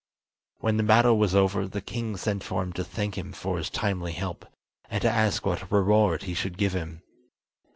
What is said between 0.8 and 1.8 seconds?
battle was over, the